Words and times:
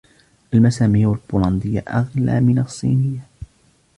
المسامير 0.53 1.11
البولندية 1.13 1.79
أغلى 1.79 2.39
من 2.41 2.59
الصينية. 2.59 3.19